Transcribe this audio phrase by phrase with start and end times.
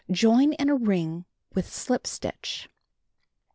[0.09, 2.67] Join in a ring with slip stitch.